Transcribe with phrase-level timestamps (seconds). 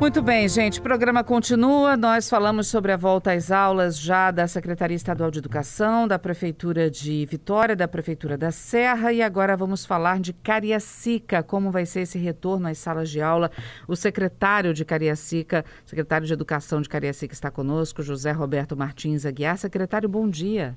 [0.00, 0.80] Muito bem, gente.
[0.80, 1.96] O programa continua.
[1.96, 6.90] Nós falamos sobre a volta às aulas já da Secretaria Estadual de Educação, da Prefeitura
[6.90, 12.00] de Vitória, da Prefeitura da Serra e agora vamos falar de Cariacica, como vai ser
[12.00, 13.50] esse retorno às salas de aula.
[13.88, 19.56] O secretário de Cariacica, secretário de Educação de Cariacica está conosco, José Roberto Martins Aguiar.
[19.56, 20.74] Secretário, bom dia.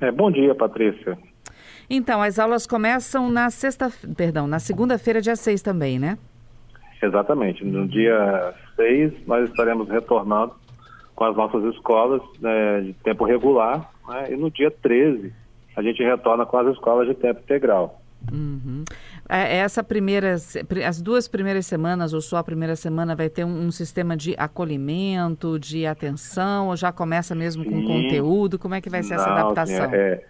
[0.00, 1.16] É, bom dia, Patrícia.
[1.88, 6.18] Então, as aulas começam na sexta, perdão, na segunda-feira, dia 6 também, né?
[7.02, 7.64] Exatamente.
[7.64, 10.54] No dia 6, nós estaremos retornando
[11.14, 15.32] com as nossas escolas né, de tempo regular, né, e no dia 13
[15.76, 18.00] a gente retorna com as escolas de tempo integral.
[18.32, 18.84] Uhum.
[19.28, 23.66] É, essa primeira, as duas primeiras semanas ou só a primeira semana vai ter um,
[23.66, 28.58] um sistema de acolhimento, de atenção, ou já começa mesmo com conteúdo?
[28.58, 29.90] Como é que vai ser Não, essa adaptação?
[29.90, 30.24] Sim, é,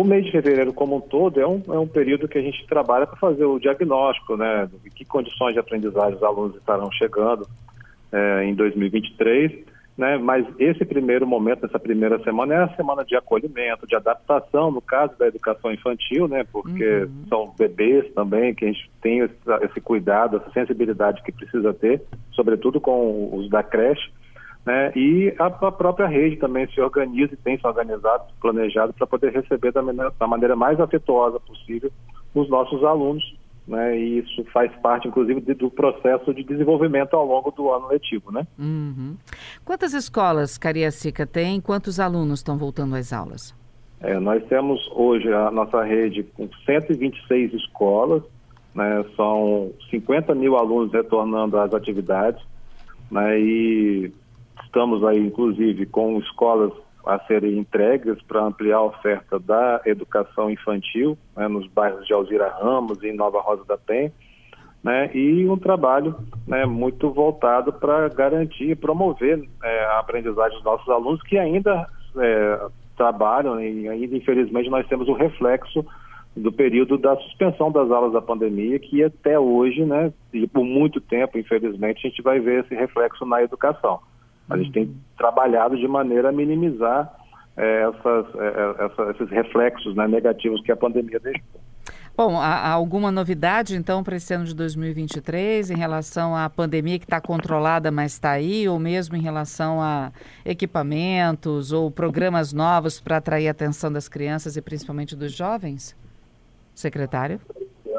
[0.00, 2.66] o mês de fevereiro como um todo é um, é um período que a gente
[2.66, 4.68] trabalha para fazer o diagnóstico, né?
[4.82, 7.46] De que condições de aprendizagem os alunos estarão chegando
[8.10, 9.52] é, em 2023,
[9.96, 10.16] né?
[10.16, 14.80] Mas esse primeiro momento, essa primeira semana, é a semana de acolhimento, de adaptação, no
[14.80, 16.44] caso da educação infantil, né?
[16.50, 17.24] Porque uhum.
[17.28, 22.02] são bebês também, que a gente tem esse, esse cuidado, essa sensibilidade que precisa ter,
[22.32, 24.10] sobretudo com os da creche.
[24.64, 24.92] Né?
[24.94, 29.32] E a, a, própria rede também se organiza e tem se organizado, planejado para poder
[29.32, 31.90] receber da maneira, da maneira, mais afetuosa possível
[32.34, 33.36] os nossos alunos.
[33.66, 33.98] Né?
[33.98, 38.30] E isso faz parte, inclusive, de, do processo de desenvolvimento ao longo do ano letivo.
[38.30, 38.46] Né?
[38.58, 39.16] Uhum.
[39.64, 41.60] Quantas escolas Cariacica tem?
[41.60, 43.54] Quantos alunos estão voltando às aulas?
[44.00, 48.22] É, nós temos hoje a nossa rede com 126 escolas,
[48.74, 49.04] né?
[49.16, 52.42] são 50 mil alunos retornando às atividades.
[53.10, 53.40] Né?
[53.40, 54.12] E
[54.64, 56.72] Estamos aí, inclusive, com escolas
[57.06, 62.48] a serem entregues para ampliar a oferta da educação infantil né, nos bairros de Alzira
[62.48, 64.12] Ramos e Nova Rosa da Penha,
[64.82, 66.14] né, e um trabalho
[66.46, 71.88] né, muito voltado para garantir e promover é, a aprendizagem dos nossos alunos que ainda
[72.16, 75.84] é, trabalham e ainda, infelizmente, nós temos o reflexo
[76.36, 81.00] do período da suspensão das aulas da pandemia, que até hoje, né, e por muito
[81.00, 84.00] tempo, infelizmente, a gente vai ver esse reflexo na educação.
[84.52, 87.12] A gente tem trabalhado de maneira a minimizar
[87.56, 91.60] é, essas, é, essa, esses reflexos né, negativos que a pandemia deixou.
[92.14, 97.06] Bom, há, alguma novidade então para esse ano de 2023 em relação à pandemia que
[97.06, 100.12] está controlada, mas está aí, ou mesmo em relação a
[100.44, 105.96] equipamentos ou programas novos para atrair a atenção das crianças e principalmente dos jovens?
[106.74, 107.40] Secretário?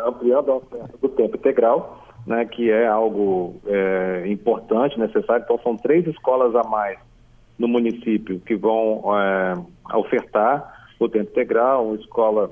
[0.06, 5.44] Ampliando a oferta do tempo integral, né, que é algo é, importante, necessário.
[5.44, 6.98] Então, são três escolas a mais
[7.58, 9.54] no município que vão é,
[9.96, 12.50] ofertar o tempo integral, uma escola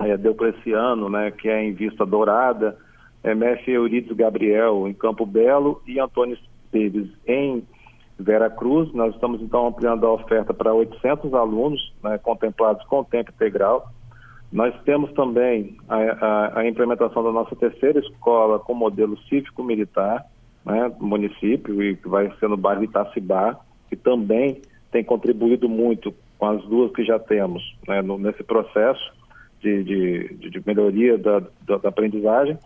[0.00, 2.76] é, Deocleciano, né, que é em Vista Dourada,
[3.22, 7.64] MF Eurides Gabriel em Campo Belo e Antônio Esteves em
[8.18, 8.92] Vera Cruz.
[8.92, 13.90] Nós estamos, então, ampliando a oferta para 800 alunos né, contemplados com tempo integral.
[14.54, 20.24] Nós temos também a, a, a, implementação da nossa terceira escola com modelo cívico-militar,
[20.64, 24.62] né, no município, e que vai ser no bairro Itacibá, que também
[24.92, 29.12] tem contribuído muito com as duas que já temos né, no, nesse processo
[29.60, 32.56] de, de, de melhoria da, da, da, aprendizagem,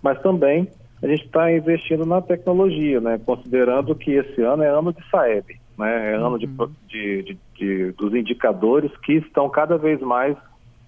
[0.00, 0.68] mas também
[1.02, 5.58] a gente está investindo na tecnologia, né, considerando que esse ano é ano de SAEB,
[5.76, 6.70] né, é ano uhum.
[6.86, 10.36] de, de, dos indicadores que estão cada vez mais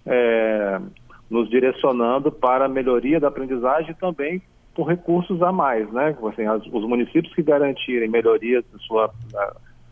[0.06, 0.80] é,
[1.30, 4.42] nos direcionando para a melhoria da aprendizagem e também
[4.74, 6.16] por recursos a mais, né?
[6.30, 9.10] Assim, as, os municípios que garantirem melhoria de sua,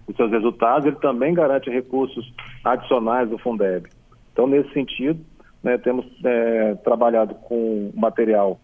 [0.07, 2.33] dos seus resultados, ele também garante recursos
[2.65, 3.89] adicionais do Fundeb.
[4.33, 5.21] Então, nesse sentido,
[5.63, 8.59] né, temos é, trabalhado com material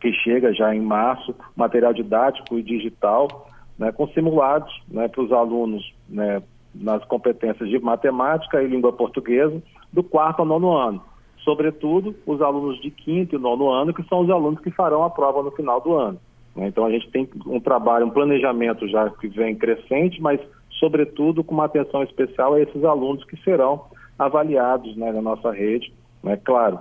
[0.00, 3.48] que chega já em março, material didático e digital,
[3.78, 6.42] né, com simulados né, para os alunos né,
[6.74, 11.02] nas competências de matemática e língua portuguesa, do quarto ao nono ano.
[11.44, 15.10] Sobretudo, os alunos de quinto e nono ano, que são os alunos que farão a
[15.10, 16.18] prova no final do ano.
[16.54, 16.68] Né?
[16.68, 20.40] Então, a gente tem um trabalho, um planejamento já que vem crescente, mas,
[20.78, 23.84] sobretudo, com uma atenção especial a esses alunos que serão
[24.18, 25.92] avaliados né, na nossa rede.
[26.24, 26.78] É claro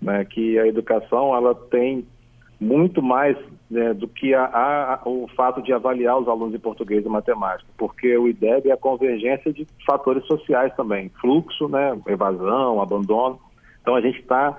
[0.00, 2.04] né, que a educação ela tem
[2.62, 3.36] muito mais
[3.70, 7.68] né, do que a, a, o fato de avaliar os alunos de português e matemática,
[7.76, 13.40] porque o IDEB é a convergência de fatores sociais também, fluxo, né, evasão, abandono.
[13.80, 14.56] Então a gente está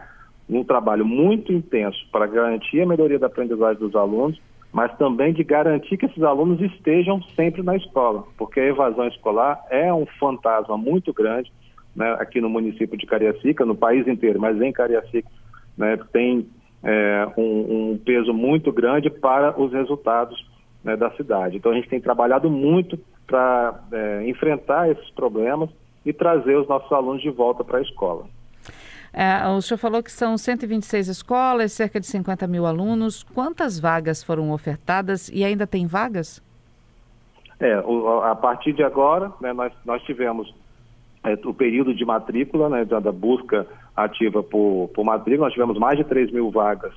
[0.49, 4.39] um trabalho muito intenso para garantir a melhoria da aprendizagem dos alunos,
[4.71, 9.63] mas também de garantir que esses alunos estejam sempre na escola, porque a evasão escolar
[9.69, 11.51] é um fantasma muito grande
[11.95, 15.29] né, aqui no município de Cariacica, no país inteiro, mas em Cariacica
[15.77, 16.47] né, tem
[16.83, 20.45] é, um, um, peso muito grande para os resultados
[20.83, 21.57] né, da cidade.
[21.57, 25.69] Então a gente tem trabalhado muito para é, enfrentar esses problemas
[26.05, 28.25] e trazer os nossos alunos de volta para a escola.
[29.13, 33.23] É, o senhor falou que são 126 escolas, cerca de 50 mil alunos.
[33.23, 36.41] Quantas vagas foram ofertadas e ainda tem vagas?
[37.59, 40.53] É, o, a partir de agora, né, nós, nós tivemos
[41.23, 45.77] é, o período de matrícula, né, da, da busca ativa por, por, matrícula, nós tivemos
[45.77, 46.93] mais de 3 mil vagas,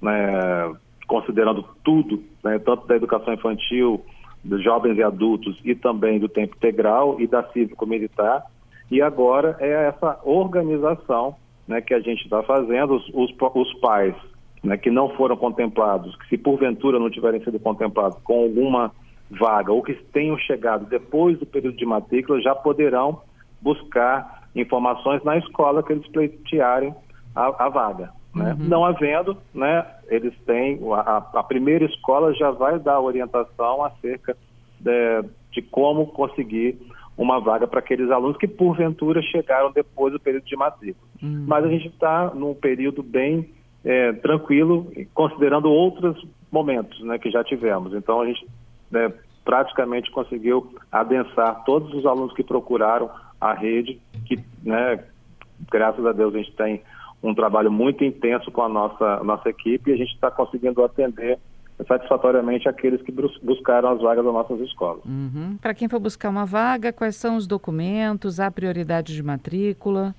[0.00, 0.74] né,
[1.06, 4.04] considerando tudo, né, tanto da educação infantil,
[4.42, 8.44] dos jovens e adultos e também do tempo integral e da cívico-militar.
[8.90, 11.36] E agora é essa organização
[11.66, 14.14] né, que a gente está fazendo, os, os, os pais
[14.62, 18.92] né, que não foram contemplados, que se porventura não tiverem sido contemplados com alguma
[19.30, 23.20] vaga ou que tenham chegado depois do período de matrícula, já poderão
[23.60, 26.94] buscar informações na escola que eles pleitearem
[27.34, 28.10] a, a vaga.
[28.34, 28.52] Né?
[28.52, 28.68] Uhum.
[28.68, 34.36] Não havendo, né, eles têm, a, a, primeira escola já vai dar orientação acerca
[34.80, 36.78] de, de como conseguir
[37.16, 41.08] uma vaga para aqueles alunos que porventura chegaram depois do período de matrícula.
[41.22, 41.44] Uhum.
[41.48, 43.50] Mas a gente está num período bem
[43.84, 47.92] é, tranquilo, considerando outros momentos né, que já tivemos.
[47.92, 48.46] Então a gente
[48.90, 49.12] né,
[49.44, 55.02] praticamente conseguiu adensar todos os alunos que procuraram a rede, que, né,
[55.70, 56.82] graças a Deus, a gente tem
[57.22, 61.38] um trabalho muito intenso com a nossa, nossa equipe e a gente está conseguindo atender
[61.86, 65.04] satisfatoriamente aqueles que buscaram as vagas das nossas escolas.
[65.04, 65.56] Uhum.
[65.60, 70.14] Para quem for buscar uma vaga, quais são os documentos, a prioridade de matrícula?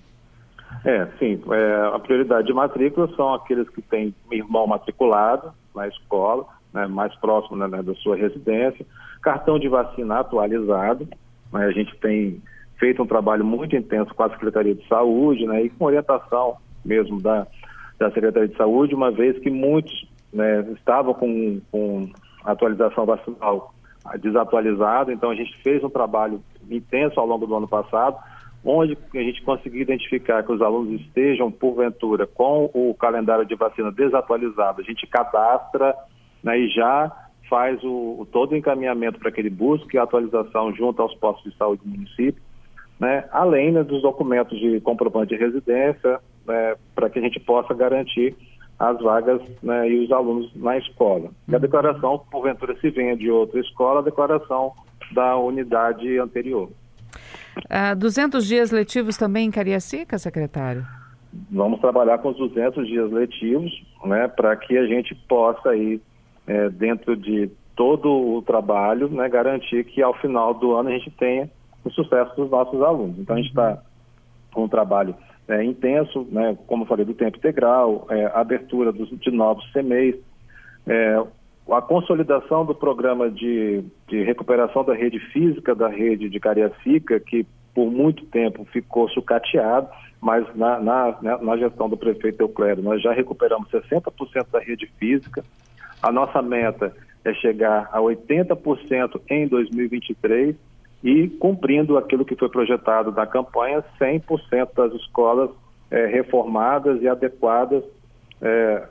[0.86, 1.42] É, sim.
[1.51, 7.13] É, a prioridade de matrícula são aqueles que têm irmão matriculado na escola, né, mais
[7.16, 8.86] próximo né, né da sua residência,
[9.21, 11.07] cartão de vacina atualizado.
[11.51, 12.42] Né, a gente tem
[12.80, 17.22] feito um trabalho muito intenso com a Secretaria de Saúde né, e com orientação mesmo
[17.22, 17.46] da,
[18.00, 22.10] da Secretaria de Saúde, uma vez que muitos né, estavam com, com
[22.44, 23.74] atualização vacinal
[24.22, 28.18] desatualizada, então a gente fez um trabalho intenso ao longo do ano passado,
[28.64, 33.92] onde a gente conseguiu identificar que os alunos estejam, porventura, com o calendário de vacina
[33.92, 35.94] desatualizado, a gente cadastra
[36.44, 37.12] né, e já
[37.50, 41.52] faz o, o todo o encaminhamento para que ele busque a atualização junto aos postos
[41.52, 42.42] de saúde do município,
[43.00, 47.74] né, além né, dos documentos de comprovante de residência, né, para que a gente possa
[47.74, 48.36] garantir
[48.78, 51.31] as vagas né, e os alunos na escola.
[51.48, 51.62] E a uhum.
[51.62, 54.74] declaração, porventura, se venha de outra escola, a declaração
[55.12, 56.69] da unidade anterior.
[57.57, 60.86] Uh, 200 dias letivos também em Cariacica, secretário?
[61.52, 63.72] Vamos trabalhar com os 200 dias letivos,
[64.06, 66.02] né, para que a gente possa aí,
[66.48, 71.12] é, dentro de todo o trabalho, né, garantir que ao final do ano a gente
[71.12, 71.50] tenha
[71.84, 73.18] o sucesso dos nossos alunos.
[73.20, 73.81] Então a gente está
[74.54, 75.16] com um trabalho
[75.48, 80.16] é, intenso, né, como eu falei, do tempo integral, é, abertura dos, de novos CMEs,
[80.88, 81.24] é,
[81.72, 87.46] a consolidação do programa de, de, recuperação da rede física da rede de Cariacica, que
[87.74, 89.88] por muito tempo ficou sucateado,
[90.20, 94.92] mas na, na, né, na gestão do prefeito Euclério nós já recuperamos 60% da rede
[95.00, 95.44] física.
[96.02, 96.94] A nossa meta
[97.24, 100.56] é chegar a 80% em 2023
[101.04, 105.50] e cumprindo aquilo que foi projetado na campanha, 100% das escolas
[105.90, 107.84] é, reformadas e adequadas
[108.42, 108.84] é,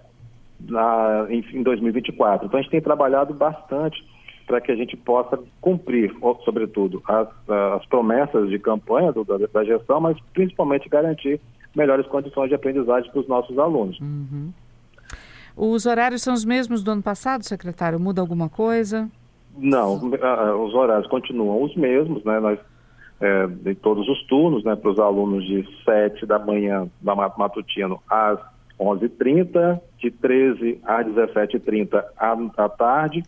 [0.61, 2.47] na, em, em 2024.
[2.47, 4.03] Então a gente tem trabalhado bastante
[4.47, 6.11] para que a gente possa cumprir,
[6.43, 7.29] sobretudo, as,
[7.77, 11.38] as promessas de campanha do, da, da, gestão, mas principalmente garantir
[11.77, 14.00] melhores condições de aprendizagem para os nossos alunos.
[14.00, 14.50] Uhum.
[15.55, 18.00] Os horários são os mesmos do ano passado, secretário?
[18.00, 19.09] Muda alguma coisa?
[19.61, 19.97] Não,
[20.65, 22.38] os horários continuam os mesmos, né?
[22.38, 22.59] Nós,
[23.21, 28.00] é, em todos os turnos, né, para os alunos de 7 da manhã da matutino
[28.09, 28.38] às
[28.79, 33.25] 11h30, de 13 às 17h30 à, à tarde,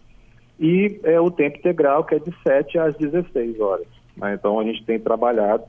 [0.59, 3.87] e é o tempo integral, que é de 7 às 16 horas.
[4.17, 4.35] Né?
[4.35, 5.65] Então, a gente tem trabalhado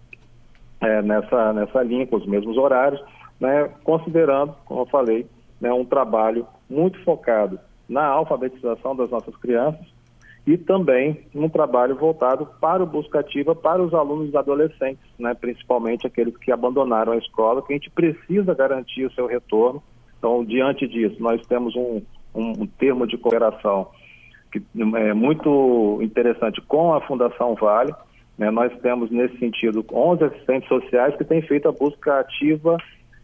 [0.80, 3.02] é, nessa, nessa linha, com os mesmos horários,
[3.40, 5.26] né, considerando, como eu falei,
[5.60, 9.86] né, um trabalho muito focado na alfabetização das nossas crianças,
[10.46, 16.08] e também um trabalho voltado para o busca ativa para os alunos adolescentes, né, principalmente
[16.08, 19.82] aqueles que abandonaram a escola, que a gente precisa garantir o seu retorno.
[20.18, 22.02] Então, diante disso, nós temos um,
[22.34, 23.88] um, um termo de cooperação
[24.52, 24.62] que
[24.96, 27.94] é muito interessante com a Fundação Vale.
[28.38, 32.78] Né, nós temos, nesse sentido, 11 assistentes sociais que têm feito a busca ativa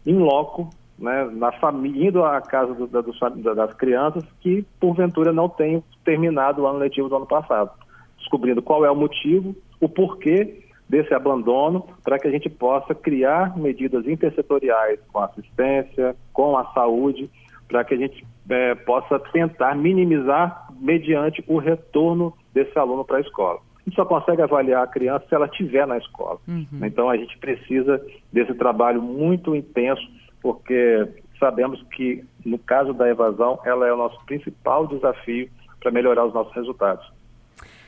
[0.05, 5.47] em loco né, na família, indo à casa do, da, das crianças que, porventura, não
[5.47, 7.71] tenham terminado o ano letivo do ano passado.
[8.17, 13.57] Descobrindo qual é o motivo, o porquê desse abandono, para que a gente possa criar
[13.57, 17.29] medidas intersetoriais com assistência, com a saúde,
[17.67, 23.21] para que a gente é, possa tentar minimizar mediante o retorno desse aluno para a
[23.21, 23.59] escola.
[23.75, 26.39] A gente só consegue avaliar a criança se ela estiver na escola.
[26.47, 26.65] Uhum.
[26.83, 28.01] Então a gente precisa
[28.31, 30.01] desse trabalho muito intenso,
[30.47, 31.05] porque
[31.37, 35.49] sabemos que no caso da evasão, ela é o nosso principal desafio
[35.81, 37.05] para melhorar os nossos resultados.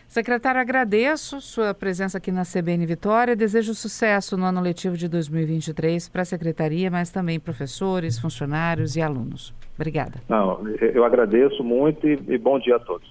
[0.10, 3.34] Secretário, agradeço sua presença aqui na CBN Vitória.
[3.34, 9.02] Desejo sucesso no ano letivo de 2023 para a secretaria, mas também professores, funcionários e
[9.02, 9.54] alunos.
[9.76, 10.20] Obrigada.
[10.28, 13.08] Não, eu agradeço muito e, e bom dia a todos.